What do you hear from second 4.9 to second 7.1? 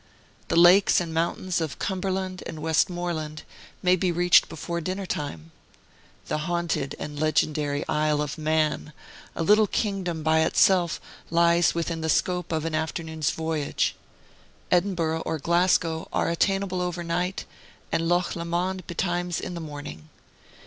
time. The haunted